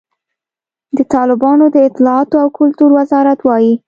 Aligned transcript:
د 0.97 0.99
طالبانو 1.13 1.65
د 1.75 1.77
اطلاعاتو 1.89 2.35
او 2.43 2.47
کلتور 2.59 2.89
وزارت 2.99 3.39
وایي، 3.43 3.73